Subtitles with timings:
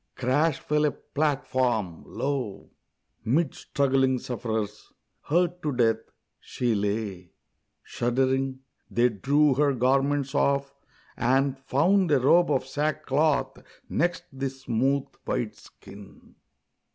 [0.15, 2.03] crash fell a platform!
[2.07, 2.71] Lo,
[3.23, 4.91] Mid struggling sufferers,
[5.27, 7.33] hurt to death, she lay!
[7.83, 10.73] Shuddering, they drew her garments off
[11.15, 16.33] and found A robe of sackcloth next the smooth, white skin.